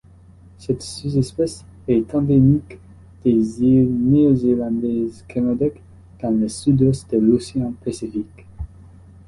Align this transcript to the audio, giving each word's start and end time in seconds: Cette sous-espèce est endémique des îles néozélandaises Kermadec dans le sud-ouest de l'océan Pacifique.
Cette 0.57 0.81
sous-espèce 0.81 1.63
est 1.87 2.15
endémique 2.15 2.79
des 3.23 3.61
îles 3.63 3.87
néozélandaises 3.95 5.23
Kermadec 5.27 5.79
dans 6.19 6.31
le 6.31 6.47
sud-ouest 6.47 7.11
de 7.13 7.19
l'océan 7.19 7.71
Pacifique. 7.85 8.47